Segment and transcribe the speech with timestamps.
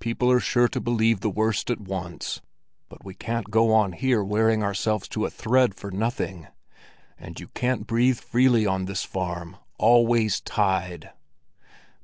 [0.00, 2.40] "People are sure to believe the worst at once.
[2.88, 6.48] But we can't go on here wearing ourselves to a thread for nothing.
[7.16, 11.10] And you can't breathe freely on this farm—always tied!"